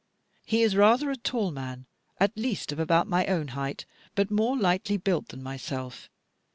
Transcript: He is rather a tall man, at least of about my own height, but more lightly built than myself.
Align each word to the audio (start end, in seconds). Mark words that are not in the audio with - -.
He 0.47 0.63
is 0.63 0.75
rather 0.75 1.11
a 1.11 1.15
tall 1.15 1.51
man, 1.51 1.85
at 2.19 2.35
least 2.35 2.71
of 2.71 2.79
about 2.79 3.05
my 3.07 3.27
own 3.27 3.49
height, 3.49 3.85
but 4.15 4.31
more 4.31 4.57
lightly 4.57 4.97
built 4.97 5.27
than 5.27 5.43
myself. 5.43 6.09